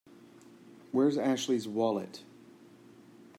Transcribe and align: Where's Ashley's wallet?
Where's 0.91 1.15
Ashley's 1.15 1.67
wallet? 1.67 2.23